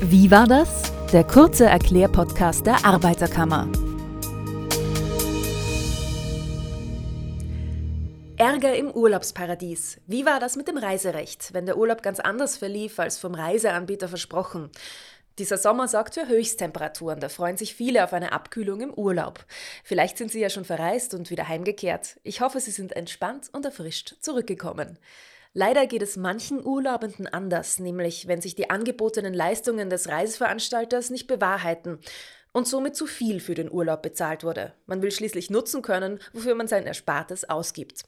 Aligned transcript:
Wie 0.00 0.30
war 0.30 0.46
das? 0.46 0.92
Der 1.12 1.24
kurze 1.24 1.66
Erklärpodcast 1.66 2.64
der 2.64 2.84
Arbeiterkammer. 2.84 3.66
Ärger 8.36 8.76
im 8.76 8.92
Urlaubsparadies. 8.92 10.00
Wie 10.06 10.24
war 10.24 10.38
das 10.38 10.54
mit 10.54 10.68
dem 10.68 10.78
Reiserecht, 10.78 11.52
wenn 11.52 11.66
der 11.66 11.76
Urlaub 11.76 12.02
ganz 12.02 12.20
anders 12.20 12.56
verlief 12.56 13.00
als 13.00 13.18
vom 13.18 13.34
Reiseanbieter 13.34 14.06
versprochen? 14.06 14.70
Dieser 15.38 15.58
Sommer 15.58 15.88
sorgt 15.88 16.14
für 16.14 16.28
Höchsttemperaturen, 16.28 17.18
da 17.18 17.28
freuen 17.28 17.56
sich 17.56 17.74
viele 17.74 18.04
auf 18.04 18.12
eine 18.12 18.30
Abkühlung 18.30 18.80
im 18.80 18.94
Urlaub. 18.94 19.44
Vielleicht 19.82 20.16
sind 20.16 20.30
Sie 20.30 20.40
ja 20.40 20.48
schon 20.48 20.64
verreist 20.64 21.12
und 21.12 21.28
wieder 21.30 21.48
heimgekehrt. 21.48 22.20
Ich 22.22 22.40
hoffe, 22.40 22.60
Sie 22.60 22.70
sind 22.70 22.94
entspannt 22.94 23.48
und 23.52 23.64
erfrischt 23.64 24.14
zurückgekommen. 24.20 24.96
Leider 25.54 25.86
geht 25.86 26.02
es 26.02 26.16
manchen 26.16 26.64
Urlaubenden 26.64 27.26
anders, 27.26 27.78
nämlich 27.78 28.28
wenn 28.28 28.40
sich 28.40 28.54
die 28.54 28.70
angebotenen 28.70 29.34
Leistungen 29.34 29.90
des 29.90 30.08
Reiseveranstalters 30.08 31.10
nicht 31.10 31.26
bewahrheiten 31.26 31.98
und 32.52 32.66
somit 32.66 32.96
zu 32.96 33.06
viel 33.06 33.40
für 33.40 33.54
den 33.54 33.70
Urlaub 33.70 34.02
bezahlt 34.02 34.44
wurde. 34.44 34.74
Man 34.86 35.02
will 35.02 35.10
schließlich 35.10 35.50
nutzen 35.50 35.82
können, 35.82 36.18
wofür 36.32 36.54
man 36.54 36.68
sein 36.68 36.86
Erspartes 36.86 37.48
ausgibt. 37.48 38.04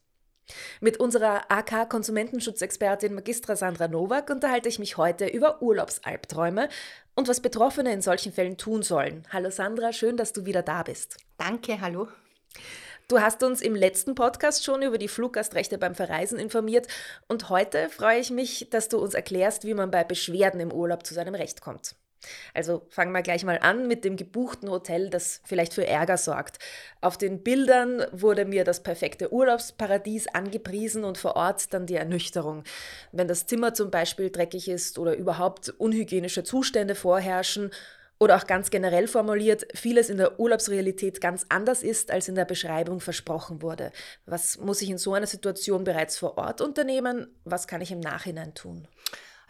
Mit 0.81 0.99
unserer 0.99 1.51
AK-Konsumentenschutzexpertin 1.51 3.15
Magistra 3.15 3.57
Sandra 3.57 3.89
Nowak 3.89 4.31
unterhalte 4.31 4.69
ich 4.69 4.79
mich 4.79 4.97
heute 4.97 5.27
über 5.27 5.63
Urlaubsalbträume 5.63 6.69
und 7.15 7.29
was 7.29 7.41
Betroffene 7.41 7.93
in 7.93 8.03
solchen 8.03 8.33
Fällen 8.33 8.57
tun 8.57 8.83
sollen. 8.83 9.27
Hallo 9.33 9.51
Sandra, 9.51 9.93
schön, 9.93 10.17
dass 10.17 10.33
du 10.33 10.47
wieder 10.47 10.63
da 10.63 10.83
bist. 10.83 11.19
Danke, 11.39 11.81
hallo. 11.81 12.09
Du 13.11 13.21
hast 13.21 13.43
uns 13.43 13.61
im 13.61 13.75
letzten 13.75 14.15
Podcast 14.15 14.65
schon 14.65 14.83
über 14.83 14.97
die 14.97 15.09
Fluggastrechte 15.09 15.79
beim 15.79 15.97
Verreisen 15.97 16.39
informiert 16.39 16.87
und 17.27 17.49
heute 17.49 17.89
freue 17.89 18.21
ich 18.21 18.31
mich, 18.31 18.69
dass 18.71 18.89
du 18.89 18.99
uns 18.99 19.15
erklärst, 19.15 19.65
wie 19.65 19.75
man 19.75 19.91
bei 19.91 20.05
Beschwerden 20.05 20.61
im 20.61 20.73
Urlaub 20.73 21.05
zu 21.05 21.13
seinem 21.13 21.35
Recht 21.35 21.61
kommt. 21.61 21.97
Also 22.55 22.87
fangen 22.89 23.11
wir 23.11 23.23
gleich 23.23 23.43
mal 23.43 23.59
an 23.59 23.89
mit 23.89 24.05
dem 24.05 24.15
gebuchten 24.15 24.71
Hotel, 24.71 25.11
das 25.11 25.41
vielleicht 25.45 25.75
für 25.75 25.85
Ärger 25.85 26.19
sorgt. 26.19 26.61
Auf 27.01 27.19
den 27.19 27.43
Bildern 27.43 28.07
wurde 28.13 28.45
mir 28.45 28.63
das 28.63 28.85
perfekte 28.85 29.33
Urlaubsparadies 29.33 30.29
angepriesen 30.29 31.03
und 31.03 31.19
vor 31.19 31.35
Ort 31.35 31.75
dann 31.75 31.87
die 31.87 31.97
Ernüchterung. 31.97 32.63
Wenn 33.11 33.27
das 33.27 33.47
Zimmer 33.47 33.75
zum 33.75 33.91
Beispiel 33.91 34.31
dreckig 34.31 34.69
ist 34.69 35.01
oder 35.01 35.17
überhaupt 35.17 35.71
unhygienische 35.79 36.45
Zustände 36.45 36.95
vorherrschen 36.95 37.73
oder 38.21 38.37
auch 38.37 38.47
ganz 38.47 38.71
generell 38.71 39.09
formuliert, 39.09 39.67
vieles 39.75 40.11
in 40.11 40.19
der 40.19 40.39
Urlaubsrealität 40.39 41.21
ganz 41.23 41.47
anders 41.49 41.83
ist, 41.83 42.11
als 42.11 42.29
in 42.29 42.35
der 42.35 42.45
Beschreibung 42.45 43.01
versprochen 43.01 43.63
wurde. 43.63 43.93
Was 44.27 44.59
muss 44.59 44.83
ich 44.83 44.91
in 44.91 44.99
so 44.99 45.15
einer 45.15 45.27
Situation 45.27 45.85
bereits 45.85 46.19
vor 46.19 46.37
Ort 46.37 46.61
unternehmen? 46.61 47.35
Was 47.45 47.67
kann 47.67 47.81
ich 47.81 47.91
im 47.91 48.01
Nachhinein 48.01 48.55
tun? 48.55 48.87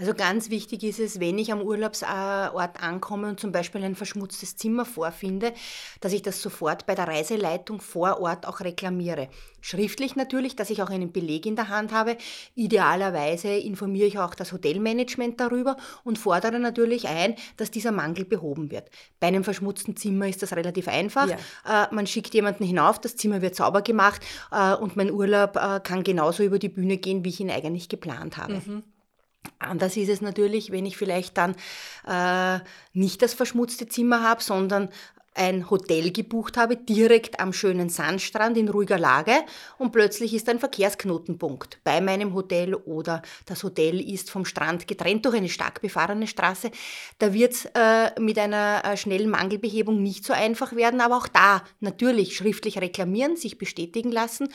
Also 0.01 0.15
ganz 0.15 0.49
wichtig 0.49 0.83
ist 0.83 0.99
es, 0.99 1.21
wenn 1.21 1.37
ich 1.37 1.53
am 1.53 1.61
Urlaubsort 1.61 2.83
ankomme 2.83 3.29
und 3.29 3.39
zum 3.39 3.53
Beispiel 3.53 3.85
ein 3.85 3.95
verschmutztes 3.95 4.57
Zimmer 4.57 4.87
vorfinde, 4.87 5.53
dass 6.01 6.15
ich 6.15 6.23
das 6.23 6.41
sofort 6.41 6.87
bei 6.87 6.95
der 6.95 7.07
Reiseleitung 7.07 7.83
vor 7.83 8.19
Ort 8.19 8.47
auch 8.47 8.61
reklamiere. 8.61 9.29
Schriftlich 9.61 10.17
natürlich, 10.17 10.57
dass 10.57 10.71
ich 10.71 10.83
auch 10.83 10.89
einen 10.89 11.13
Beleg 11.13 11.45
in 11.45 11.55
der 11.55 11.69
Hand 11.69 11.93
habe. 11.93 12.17
Idealerweise 12.55 13.49
informiere 13.49 14.07
ich 14.07 14.19
auch 14.19 14.35
das 14.35 14.53
Hotelmanagement 14.53 15.39
darüber 15.39 15.77
und 16.03 16.17
fordere 16.17 16.59
natürlich 16.59 17.07
ein, 17.07 17.35
dass 17.59 17.71
dieser 17.71 17.93
Mangel 17.93 18.25
behoben 18.25 18.71
wird. 18.71 18.89
Bei 19.21 19.27
einem 19.27 19.45
verschmutzten 19.45 19.97
Zimmer 19.97 20.29
ist 20.29 20.43
das 20.43 20.57
relativ 20.57 20.89
einfach. 20.89 21.29
Ja. 21.29 21.85
Äh, 21.85 21.95
man 21.95 22.07
schickt 22.07 22.33
jemanden 22.33 22.65
hinauf, 22.65 22.99
das 23.03 23.17
Zimmer 23.17 23.43
wird 23.43 23.55
sauber 23.55 23.83
gemacht 23.83 24.23
äh, 24.51 24.75
und 24.77 24.97
mein 24.97 25.11
Urlaub 25.11 25.57
äh, 25.57 25.79
kann 25.81 26.05
genauso 26.05 26.43
über 26.43 26.59
die 26.59 26.71
Bühne 26.71 26.97
gehen, 26.97 27.23
wie 27.23 27.29
ich 27.29 27.41
ihn 27.41 27.51
eigentlich 27.51 27.91
geplant 27.91 28.39
habe. 28.39 28.63
Mhm. 28.65 28.83
Anders 29.59 29.97
ist 29.97 30.09
es 30.09 30.21
natürlich, 30.21 30.71
wenn 30.71 30.87
ich 30.87 30.97
vielleicht 30.97 31.37
dann 31.39 31.55
äh, 32.07 32.61
nicht 32.93 33.23
das 33.23 33.35
verschmutzte 33.35 33.89
Zimmer 33.89 34.23
habe, 34.23 34.43
sondern 34.43 34.91
ein 35.35 35.71
Hotel 35.71 36.11
gebucht 36.11 36.57
habe, 36.57 36.77
direkt 36.77 37.39
am 37.41 37.53
schönen 37.53 37.89
Sandstrand 37.89 38.57
in 38.57 38.69
ruhiger 38.69 38.99
Lage 38.99 39.33
und 39.79 39.93
plötzlich 39.93 40.35
ist 40.35 40.49
ein 40.49 40.59
Verkehrsknotenpunkt 40.59 41.79
bei 41.85 42.01
meinem 42.01 42.35
Hotel 42.35 42.75
oder 42.75 43.23
das 43.47 43.63
Hotel 43.63 44.01
ist 44.01 44.31
vom 44.31 44.45
Strand 44.45 44.89
getrennt 44.89 45.25
durch 45.25 45.37
eine 45.37 45.49
stark 45.49 45.81
befahrene 45.81 46.27
Straße. 46.27 46.71
Da 47.19 47.33
wird 47.33 47.53
es 47.53 47.65
äh, 47.75 48.21
mit 48.21 48.39
einer 48.39 48.83
äh, 48.85 48.97
schnellen 48.97 49.31
Mangelbehebung 49.31 50.03
nicht 50.03 50.25
so 50.25 50.33
einfach 50.33 50.75
werden, 50.75 51.01
aber 51.01 51.17
auch 51.17 51.29
da 51.29 51.63
natürlich 51.79 52.37
schriftlich 52.37 52.79
reklamieren, 52.79 53.37
sich 53.37 53.57
bestätigen 53.57 54.11
lassen. 54.11 54.49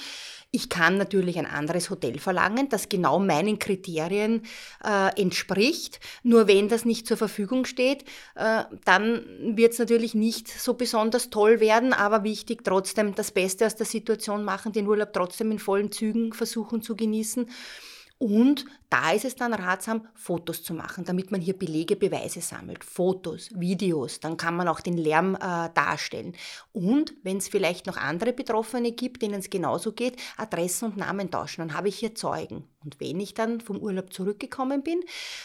Ich 0.55 0.69
kann 0.69 0.97
natürlich 0.97 1.37
ein 1.37 1.47
anderes 1.47 1.89
Hotel 1.89 2.17
verlangen, 2.17 2.69
das 2.69 2.87
genau 2.87 3.19
meinen 3.19 3.59
Kriterien 3.59 4.43
äh, 4.85 5.21
entspricht. 5.21 5.99
Nur 6.23 6.47
wenn 6.47 6.69
das 6.69 6.85
nicht 6.85 7.07
zur 7.07 7.17
Verfügung 7.17 7.65
steht, 7.65 8.05
äh, 8.35 8.63
dann 8.85 9.25
wird 9.57 9.73
es 9.73 9.79
natürlich 9.79 10.15
nicht 10.15 10.47
so 10.47 10.75
besonders 10.75 11.29
toll 11.29 11.59
werden, 11.59 11.91
aber 11.91 12.23
wichtig, 12.23 12.63
trotzdem 12.63 13.15
das 13.15 13.33
Beste 13.33 13.65
aus 13.65 13.75
der 13.75 13.85
Situation 13.85 14.45
machen, 14.45 14.71
den 14.71 14.87
Urlaub 14.87 15.11
trotzdem 15.11 15.51
in 15.51 15.59
vollen 15.59 15.91
Zügen 15.91 16.31
versuchen 16.31 16.81
zu 16.81 16.95
genießen. 16.95 17.49
Und 18.17 18.63
da 18.95 19.11
ist 19.11 19.25
es 19.25 19.35
dann 19.35 19.53
ratsam, 19.53 20.07
Fotos 20.13 20.63
zu 20.63 20.73
machen, 20.73 21.03
damit 21.03 21.29
man 21.29 21.41
hier 21.41 21.57
Belege, 21.57 21.97
Beweise 21.97 22.39
sammelt. 22.39 22.85
Fotos, 22.85 23.49
Videos, 23.53 24.21
dann 24.21 24.37
kann 24.37 24.55
man 24.55 24.69
auch 24.69 24.79
den 24.79 24.95
Lärm 24.95 25.35
äh, 25.35 25.69
darstellen. 25.73 26.33
Und 26.71 27.13
wenn 27.21 27.35
es 27.35 27.49
vielleicht 27.49 27.87
noch 27.87 27.97
andere 27.97 28.31
Betroffene 28.31 28.93
gibt, 28.93 29.21
denen 29.21 29.41
es 29.41 29.49
genauso 29.49 29.91
geht, 29.91 30.15
Adressen 30.37 30.85
und 30.85 30.97
Namen 30.97 31.29
tauschen. 31.29 31.67
Dann 31.67 31.77
habe 31.77 31.89
ich 31.89 31.97
hier 31.97 32.15
Zeugen. 32.15 32.63
Und 32.85 32.99
wenn 32.99 33.19
ich 33.19 33.33
dann 33.33 33.59
vom 33.61 33.79
Urlaub 33.79 34.13
zurückgekommen 34.13 34.83
bin, 34.83 35.01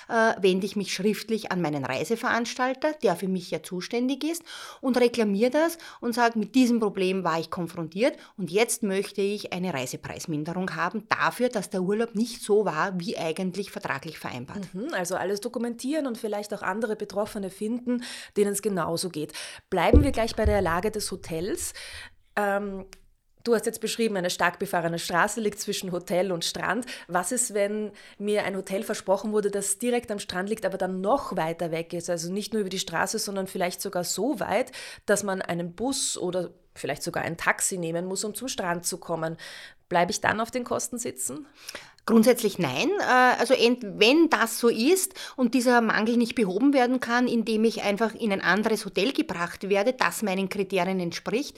äh, 0.09 0.35
wende 0.41 0.67
ich 0.67 0.77
mich 0.77 0.93
schriftlich 0.93 1.51
an 1.51 1.63
meinen 1.63 1.85
Reiseveranstalter, 1.87 2.93
der 3.03 3.17
für 3.17 3.29
mich 3.29 3.51
ja 3.51 3.63
zuständig 3.63 4.25
ist, 4.25 4.45
und 4.83 4.99
reklamiere 4.99 5.51
das 5.51 5.79
und 6.01 6.15
sage, 6.15 6.39
mit 6.39 6.55
diesem 6.55 6.79
Problem 6.79 7.25
war 7.25 7.41
ich 7.41 7.51
konfrontiert 7.51 8.17
und 8.37 8.51
jetzt 8.51 8.83
möchte 8.83 9.23
ich 9.23 9.55
eine 9.55 9.73
Reisepreisminderung 9.73 10.77
haben 10.77 11.09
dafür, 11.09 11.49
dass 11.49 11.71
der 11.71 11.83
Urlaub 11.83 12.15
nicht 12.15 12.43
so 12.43 12.67
war, 12.67 13.01
wie 13.01 13.17
eigentlich 13.17 13.40
vertraglich 13.71 14.19
vereinbart. 14.19 14.73
Mhm, 14.75 14.93
also 14.93 15.17
alles 15.17 15.41
dokumentieren 15.41 16.07
und 16.07 16.19
vielleicht 16.19 16.53
auch 16.55 16.63
andere 16.63 16.97
Betroffene 16.97 17.51
finden, 17.51 18.03
denen 18.37 18.53
es 18.53 18.63
genauso 18.63 19.09
geht. 19.09 19.33
Bleiben 19.71 20.03
wir 20.03 20.13
gleich 20.13 20.37
bei 20.37 20.45
der 20.45 20.63
Lage 20.63 20.91
des 20.91 21.11
Hotels. 21.11 21.73
Ähm, 22.37 22.87
Du 23.43 23.55
hast 23.55 23.65
jetzt 23.65 23.81
beschrieben, 23.81 24.17
eine 24.17 24.29
stark 24.29 24.59
befahrene 24.59 24.99
Straße 24.99 25.41
liegt 25.41 25.59
zwischen 25.59 25.93
Hotel 25.93 26.31
und 26.31 26.45
Strand. 26.45 26.85
Was 27.09 27.33
ist, 27.33 27.55
wenn 27.55 27.93
mir 28.19 28.45
ein 28.45 28.55
Hotel 28.55 28.83
versprochen 28.83 29.33
wurde, 29.33 29.51
das 29.51 29.79
direkt 29.79 30.11
am 30.11 30.19
Strand 30.19 30.51
liegt, 30.51 30.67
aber 30.67 30.77
dann 30.77 31.01
noch 31.01 31.37
weiter 31.37 31.71
weg 31.71 31.95
ist? 31.95 32.11
Also 32.11 32.31
nicht 32.31 32.53
nur 32.53 32.61
über 32.61 32.69
die 32.69 32.79
Straße, 32.79 33.19
sondern 33.19 33.47
vielleicht 33.47 33.81
sogar 33.81 34.05
so 34.05 34.41
weit, 34.41 34.73
dass 35.07 35.23
man 35.23 35.41
einen 35.41 35.75
Bus 35.75 36.19
oder 36.19 36.51
vielleicht 36.75 37.03
sogar 37.03 37.23
ein 37.23 37.39
Taxi 37.39 37.79
nehmen 37.79 38.05
muss, 38.05 38.25
um 38.25 38.35
zum 38.35 38.49
Strand 38.49 38.85
zu 38.85 38.99
kommen. 38.99 39.39
Bleibe 39.89 40.11
ich 40.13 40.21
dann 40.21 40.41
auf 40.41 40.51
den 40.51 40.65
Kosten 40.65 40.99
sitzen? 40.99 41.47
Grundsätzlich 42.11 42.59
nein. 42.59 42.91
Äh, 42.99 43.39
also 43.39 43.55
wenn 43.55 44.29
das 44.31 44.59
so 44.59 44.69
ist 44.69 45.15
und 45.37 45.55
dieser 45.55 45.81
Mangel 45.81 46.17
nicht 46.17 46.35
behoben 46.35 46.73
werden 46.73 46.99
kann, 46.99 47.29
indem 47.29 47.63
ich 47.63 47.83
einfach 47.83 48.17
in 48.17 48.33
ein 48.33 48.41
anderes 48.41 48.85
Hotel 48.85 49.13
gebracht 49.13 49.69
werde, 49.69 49.93
das 49.93 50.23
meinen 50.23 50.49
Kriterien 50.49 50.99
entspricht, 50.99 51.57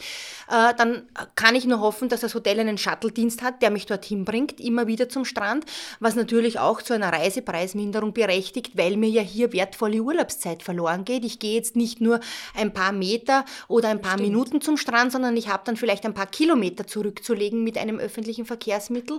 äh, 0.50 0.74
dann 0.76 1.04
kann 1.36 1.54
ich 1.54 1.64
nur 1.64 1.80
hoffen, 1.80 2.10
dass 2.10 2.20
das 2.20 2.34
Hotel 2.34 2.60
einen 2.60 2.76
Shuttle-Dienst 2.76 3.40
hat, 3.40 3.62
der 3.62 3.70
mich 3.70 3.86
dorthin 3.86 4.26
bringt, 4.26 4.60
immer 4.60 4.86
wieder 4.86 5.08
zum 5.08 5.24
Strand, 5.24 5.64
was 6.00 6.16
natürlich 6.16 6.58
auch 6.58 6.82
zu 6.82 6.92
einer 6.92 7.10
Reisepreisminderung 7.14 8.12
berechtigt, 8.12 8.76
weil 8.76 8.98
mir 8.98 9.08
ja 9.08 9.22
hier 9.22 9.54
wertvolle 9.54 10.02
Urlaubszeit 10.02 10.62
verloren 10.62 11.06
geht. 11.06 11.24
Ich 11.24 11.38
gehe 11.38 11.54
jetzt 11.54 11.76
nicht 11.76 12.02
nur 12.02 12.20
ein 12.54 12.74
paar 12.74 12.92
Meter 12.92 13.46
oder 13.69 13.88
ein 13.88 14.02
paar 14.02 14.19
Stimmt. 14.19 14.28
Minuten 14.28 14.60
zum 14.60 14.76
Strand, 14.76 15.12
sondern 15.12 15.34
ich 15.34 15.48
habe 15.48 15.62
dann 15.64 15.78
vielleicht 15.78 16.04
ein 16.04 16.12
paar 16.12 16.26
Kilometer 16.26 16.86
zurückzulegen 16.86 17.64
mit 17.64 17.78
einem 17.78 17.98
öffentlichen 17.98 18.44
Verkehrsmittel. 18.44 19.19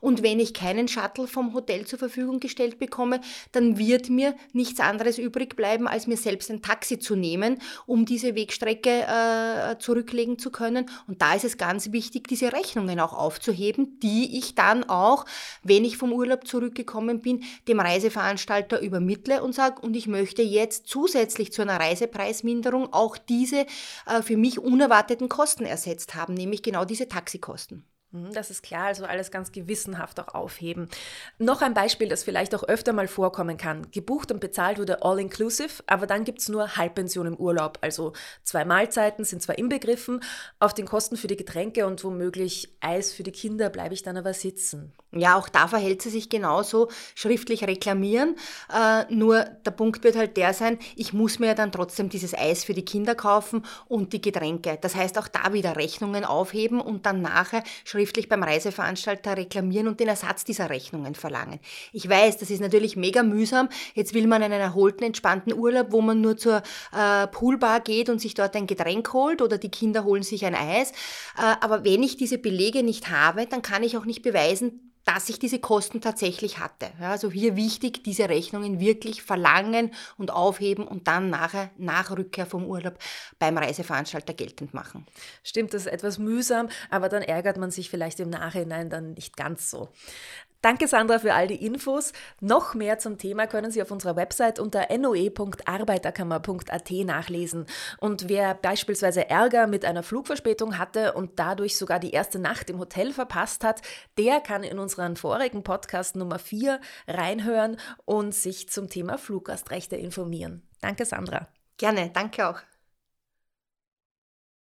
Und 0.00 0.22
wenn 0.22 0.38
ich 0.38 0.54
keinen 0.68 0.86
Shuttle 0.86 1.26
vom 1.26 1.54
Hotel 1.54 1.86
zur 1.86 1.98
Verfügung 1.98 2.40
gestellt 2.40 2.78
bekomme, 2.78 3.22
dann 3.52 3.78
wird 3.78 4.10
mir 4.10 4.34
nichts 4.52 4.80
anderes 4.80 5.16
übrig 5.16 5.56
bleiben, 5.56 5.88
als 5.88 6.06
mir 6.06 6.18
selbst 6.18 6.50
ein 6.50 6.60
Taxi 6.60 6.98
zu 6.98 7.16
nehmen, 7.16 7.58
um 7.86 8.04
diese 8.04 8.34
Wegstrecke 8.34 9.06
äh, 9.06 9.78
zurücklegen 9.78 10.38
zu 10.38 10.50
können. 10.50 10.84
Und 11.06 11.22
da 11.22 11.32
ist 11.32 11.44
es 11.44 11.56
ganz 11.56 11.90
wichtig, 11.92 12.28
diese 12.28 12.52
Rechnungen 12.52 13.00
auch 13.00 13.14
aufzuheben, 13.14 13.98
die 14.00 14.36
ich 14.36 14.54
dann 14.54 14.84
auch, 14.84 15.24
wenn 15.62 15.86
ich 15.86 15.96
vom 15.96 16.12
Urlaub 16.12 16.46
zurückgekommen 16.46 17.20
bin, 17.20 17.44
dem 17.66 17.80
Reiseveranstalter 17.80 18.80
übermittle 18.80 19.42
und 19.42 19.54
sage, 19.54 19.80
und 19.80 19.96
ich 19.96 20.06
möchte 20.06 20.42
jetzt 20.42 20.86
zusätzlich 20.86 21.50
zu 21.50 21.62
einer 21.62 21.80
Reisepreisminderung 21.80 22.92
auch 22.92 23.16
diese 23.16 23.64
äh, 24.06 24.20
für 24.20 24.36
mich 24.36 24.58
unerwarteten 24.58 25.30
Kosten 25.30 25.64
ersetzt 25.64 26.14
haben, 26.14 26.34
nämlich 26.34 26.62
genau 26.62 26.84
diese 26.84 27.08
Taxikosten. 27.08 27.86
Hm, 28.12 28.32
das 28.32 28.50
ist 28.50 28.62
klar, 28.62 28.86
also 28.86 29.04
alles 29.04 29.30
ganz 29.30 29.52
gewissenhaft 29.52 30.18
auch 30.18 30.34
aufheben. 30.34 30.88
Noch 31.38 31.60
ein 31.60 31.74
Beispiel, 31.74 32.08
das 32.08 32.24
vielleicht 32.24 32.54
auch 32.54 32.64
öfter 32.64 32.94
mal 32.94 33.06
vorkommen 33.06 33.58
kann. 33.58 33.90
Gebucht 33.90 34.32
und 34.32 34.40
bezahlt 34.40 34.78
wurde 34.78 35.02
all-inclusive, 35.02 35.82
aber 35.86 36.06
dann 36.06 36.24
gibt 36.24 36.40
es 36.40 36.48
nur 36.48 36.76
Halbpension 36.76 37.26
im 37.26 37.36
Urlaub. 37.36 37.78
Also 37.82 38.14
zwei 38.44 38.64
Mahlzeiten 38.64 39.26
sind 39.26 39.42
zwar 39.42 39.58
inbegriffen, 39.58 40.20
auf 40.58 40.72
den 40.72 40.86
Kosten 40.86 41.18
für 41.18 41.26
die 41.26 41.36
Getränke 41.36 41.86
und 41.86 42.02
womöglich 42.02 42.74
Eis 42.80 43.12
für 43.12 43.24
die 43.24 43.32
Kinder 43.32 43.68
bleibe 43.68 43.92
ich 43.92 44.02
dann 44.02 44.16
aber 44.16 44.32
sitzen. 44.32 44.94
Ja, 45.10 45.36
auch 45.36 45.48
da 45.48 45.68
verhält 45.68 46.02
sie 46.02 46.10
sich 46.10 46.28
genauso, 46.28 46.88
schriftlich 47.14 47.64
reklamieren. 47.66 48.36
Äh, 48.70 49.12
nur 49.12 49.44
der 49.44 49.70
Punkt 49.70 50.04
wird 50.04 50.16
halt 50.16 50.36
der 50.36 50.52
sein, 50.52 50.78
ich 50.96 51.14
muss 51.14 51.38
mir 51.38 51.54
dann 51.54 51.72
trotzdem 51.72 52.10
dieses 52.10 52.34
Eis 52.34 52.64
für 52.64 52.74
die 52.74 52.84
Kinder 52.84 53.14
kaufen 53.14 53.64
und 53.86 54.12
die 54.12 54.20
Getränke. 54.20 54.78
Das 54.80 54.94
heißt 54.94 55.18
auch 55.18 55.28
da 55.28 55.54
wieder 55.54 55.76
Rechnungen 55.76 56.24
aufheben 56.24 56.80
und 56.80 57.06
dann 57.06 57.22
nachher 57.22 57.64
schriftlich 57.98 58.28
beim 58.28 58.44
Reiseveranstalter 58.44 59.36
reklamieren 59.36 59.88
und 59.88 59.98
den 59.98 60.06
Ersatz 60.06 60.44
dieser 60.44 60.70
Rechnungen 60.70 61.16
verlangen. 61.16 61.58
Ich 61.92 62.08
weiß, 62.08 62.36
das 62.36 62.48
ist 62.48 62.60
natürlich 62.60 62.94
mega 62.94 63.24
mühsam. 63.24 63.68
Jetzt 63.94 64.14
will 64.14 64.28
man 64.28 64.40
einen 64.40 64.60
erholten, 64.60 65.02
entspannten 65.02 65.52
Urlaub, 65.52 65.88
wo 65.90 66.00
man 66.00 66.20
nur 66.20 66.36
zur 66.36 66.62
äh, 66.96 67.26
Poolbar 67.26 67.80
geht 67.80 68.08
und 68.08 68.20
sich 68.20 68.34
dort 68.34 68.54
ein 68.54 68.68
Getränk 68.68 69.12
holt 69.12 69.42
oder 69.42 69.58
die 69.58 69.70
Kinder 69.70 70.04
holen 70.04 70.22
sich 70.22 70.44
ein 70.46 70.54
Eis. 70.54 70.92
Äh, 71.36 71.56
aber 71.60 71.84
wenn 71.84 72.04
ich 72.04 72.16
diese 72.16 72.38
Belege 72.38 72.84
nicht 72.84 73.10
habe, 73.10 73.46
dann 73.46 73.62
kann 73.62 73.82
ich 73.82 73.96
auch 73.96 74.04
nicht 74.04 74.22
beweisen, 74.22 74.87
dass 75.08 75.30
ich 75.30 75.38
diese 75.38 75.58
Kosten 75.58 76.02
tatsächlich 76.02 76.58
hatte. 76.58 76.90
Ja, 77.00 77.12
also 77.12 77.30
hier 77.30 77.56
wichtig, 77.56 78.04
diese 78.04 78.28
Rechnungen 78.28 78.78
wirklich 78.78 79.22
verlangen 79.22 79.94
und 80.18 80.30
aufheben 80.30 80.86
und 80.86 81.08
dann 81.08 81.30
nachher 81.30 81.70
nach 81.78 82.10
Rückkehr 82.10 82.44
vom 82.44 82.66
Urlaub 82.66 82.98
beim 83.38 83.56
Reiseveranstalter 83.56 84.34
geltend 84.34 84.74
machen. 84.74 85.06
Stimmt, 85.42 85.72
das 85.72 85.86
ist 85.86 85.92
etwas 85.92 86.18
mühsam, 86.18 86.68
aber 86.90 87.08
dann 87.08 87.22
ärgert 87.22 87.56
man 87.56 87.70
sich 87.70 87.88
vielleicht 87.88 88.20
im 88.20 88.28
Nachhinein 88.28 88.90
dann 88.90 89.14
nicht 89.14 89.34
ganz 89.34 89.70
so. 89.70 89.88
Danke 90.60 90.88
Sandra 90.88 91.20
für 91.20 91.34
all 91.34 91.46
die 91.46 91.64
Infos. 91.64 92.12
Noch 92.40 92.74
mehr 92.74 92.98
zum 92.98 93.16
Thema 93.16 93.46
können 93.46 93.70
Sie 93.70 93.80
auf 93.80 93.92
unserer 93.92 94.16
Website 94.16 94.58
unter 94.58 94.88
noe.arbeiterkammer.at 94.96 96.90
nachlesen. 96.90 97.66
Und 98.00 98.28
wer 98.28 98.54
beispielsweise 98.54 99.30
Ärger 99.30 99.68
mit 99.68 99.84
einer 99.84 100.02
Flugverspätung 100.02 100.76
hatte 100.76 101.12
und 101.12 101.38
dadurch 101.38 101.76
sogar 101.76 102.00
die 102.00 102.10
erste 102.10 102.40
Nacht 102.40 102.70
im 102.70 102.80
Hotel 102.80 103.12
verpasst 103.12 103.62
hat, 103.62 103.82
der 104.18 104.40
kann 104.40 104.64
in 104.64 104.80
unseren 104.80 105.14
vorigen 105.16 105.62
Podcast 105.62 106.16
Nummer 106.16 106.40
4 106.40 106.80
reinhören 107.06 107.76
und 108.04 108.34
sich 108.34 108.68
zum 108.68 108.88
Thema 108.88 109.16
Fluggastrechte 109.16 109.94
informieren. 109.94 110.66
Danke 110.80 111.04
Sandra. 111.04 111.46
Gerne, 111.76 112.10
danke 112.12 112.48
auch. 112.48 112.58